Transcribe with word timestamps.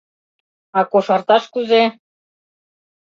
А 0.77 0.81
кошарташ 0.91 1.43
кузе? 1.53 1.83